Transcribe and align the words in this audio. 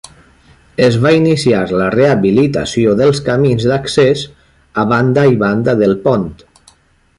Es 0.85 0.95
va 1.01 1.11
iniciar 1.17 1.59
la 1.81 1.89
rehabilitació 1.97 2.95
dels 3.03 3.21
camins 3.29 3.69
d'accés 3.73 4.25
a 4.85 4.89
banda 4.95 5.29
i 5.37 5.41
banda 5.47 5.79
del 5.85 5.97
pont. 6.09 6.29